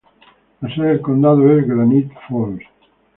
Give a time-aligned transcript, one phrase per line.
[0.63, 2.63] La sede del condado es Granite Falls.